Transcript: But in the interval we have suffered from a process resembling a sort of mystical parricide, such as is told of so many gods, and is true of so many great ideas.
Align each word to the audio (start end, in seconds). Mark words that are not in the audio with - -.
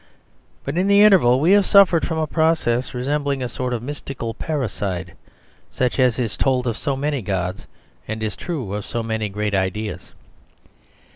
But 0.63 0.79
in 0.79 0.87
the 0.87 1.03
interval 1.03 1.39
we 1.39 1.51
have 1.51 1.63
suffered 1.67 2.07
from 2.07 2.17
a 2.17 2.25
process 2.25 2.95
resembling 2.95 3.43
a 3.43 3.47
sort 3.47 3.71
of 3.71 3.83
mystical 3.83 4.33
parricide, 4.33 5.13
such 5.69 5.99
as 5.99 6.17
is 6.17 6.35
told 6.35 6.65
of 6.65 6.75
so 6.75 6.97
many 6.97 7.21
gods, 7.21 7.67
and 8.07 8.23
is 8.23 8.35
true 8.35 8.73
of 8.73 8.83
so 8.83 9.03
many 9.03 9.29
great 9.29 9.53
ideas. 9.53 10.15